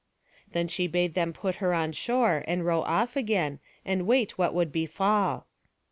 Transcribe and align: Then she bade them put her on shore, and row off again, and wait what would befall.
Then 0.53 0.67
she 0.67 0.87
bade 0.87 1.13
them 1.13 1.31
put 1.31 1.57
her 1.57 1.75
on 1.75 1.91
shore, 1.91 2.43
and 2.47 2.65
row 2.65 2.81
off 2.81 3.15
again, 3.15 3.59
and 3.85 4.07
wait 4.07 4.35
what 4.35 4.51
would 4.55 4.71
befall. 4.71 5.45